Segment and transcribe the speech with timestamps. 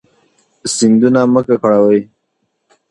[0.75, 2.01] سیندونه مه ککړوئ